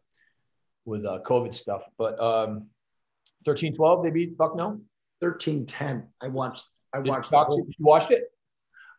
[0.84, 1.88] with uh COVID stuff.
[1.96, 2.66] But um
[3.46, 4.80] 13-12, they beat Bucknell.
[5.24, 6.06] 13-10.
[6.20, 6.68] I watched.
[6.92, 7.66] I watched Doc, whole.
[7.66, 8.24] you watched it,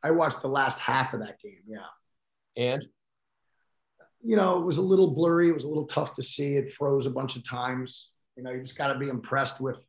[0.03, 1.61] I watched the last half of that game.
[1.67, 1.77] Yeah.
[2.57, 2.85] and
[4.21, 5.49] you know, it was a little blurry.
[5.49, 6.55] It was a little tough to see.
[6.55, 8.09] It froze a bunch of times.
[8.35, 9.79] You know, you just got to be impressed with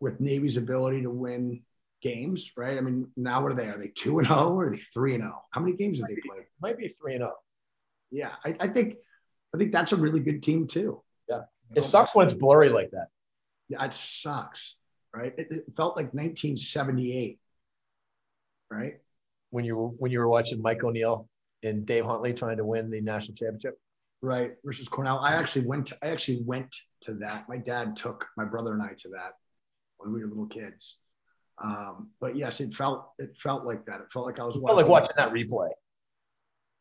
[0.00, 1.62] with Navy's ability to win
[2.02, 2.76] games, right?
[2.76, 3.68] I mean, now what are they?
[3.68, 5.42] Are they two and zero or are they three and zero?
[5.52, 6.44] How many games have they played?
[6.60, 7.34] might be three and zero.
[8.10, 8.96] Yeah, I, I think
[9.54, 11.02] I think that's a really good team too.
[11.28, 11.42] Yeah.
[11.70, 13.08] You It sucks when it's blurry like that.
[13.68, 14.76] Yeah, it sucks,
[15.14, 15.34] right?
[15.38, 17.38] It, it felt like 1978,
[18.70, 18.94] right?
[19.50, 21.28] When you were when you were watching Mike O'Neill
[21.62, 23.78] and Dave Huntley trying to win the national championship.
[24.22, 25.18] Right versus Cornell.
[25.18, 25.86] I actually went.
[25.88, 27.48] To, I actually went to that.
[27.48, 29.32] My dad took my brother and I to that
[29.98, 30.96] when we were little kids.
[31.62, 34.00] Um, but yes, it felt it felt like that.
[34.00, 34.76] It felt like I was It felt watching.
[34.76, 35.68] like watching that replay.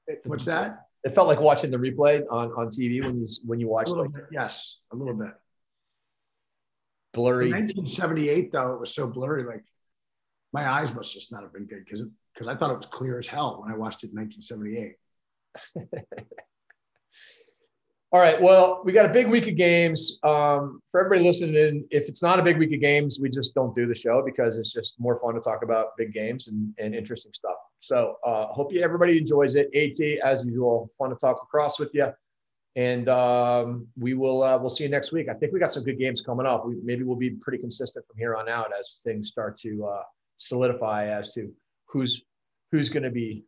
[0.08, 0.86] it- what's that?
[1.04, 4.12] It felt like watching the replay on, on TV when you when you watched like
[4.14, 4.26] bit.
[4.32, 5.34] Yes, a little bit.
[7.48, 9.44] In 1978, though, it was so blurry.
[9.44, 9.64] Like
[10.54, 12.04] my eyes must just not have been good because
[12.34, 14.96] because I thought it was clear as hell when I watched it in 1978.
[18.14, 18.42] All right.
[18.42, 20.20] Well, we got a big week of games.
[20.24, 23.74] Um, for everybody listening if it's not a big week of games, we just don't
[23.74, 26.94] do the show because it's just more fun to talk about big games and, and
[26.94, 27.56] interesting stuff.
[27.80, 29.70] So uh, hope you everybody enjoys it.
[29.74, 32.12] At as usual, fun to talk lacrosse with you.
[32.76, 35.28] And um, we will uh, we'll see you next week.
[35.28, 36.66] I think we got some good games coming up.
[36.66, 40.04] We, maybe we'll be pretty consistent from here on out as things start to uh,
[40.38, 41.52] solidify as to
[41.86, 42.22] who's
[42.72, 43.44] who's going to be,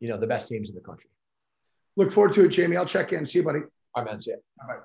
[0.00, 1.10] you know, the best teams in the country.
[1.96, 2.76] Look forward to it, Jamie.
[2.76, 3.24] I'll check in.
[3.24, 3.60] See you, buddy.
[3.94, 4.18] All right, man.
[4.18, 4.36] See ya.
[4.66, 4.78] Bye.